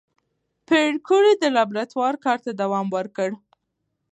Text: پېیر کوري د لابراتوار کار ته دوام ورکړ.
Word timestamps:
پېیر 0.67 0.93
کوري 1.07 1.33
د 1.39 1.43
لابراتوار 1.55 2.13
کار 2.25 2.37
ته 2.45 2.51
دوام 2.61 2.87
ورکړ. 2.97 3.29